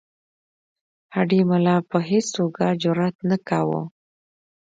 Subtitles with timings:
[1.15, 3.81] هډې ملا په هیڅ توګه جرأت نه کاوه.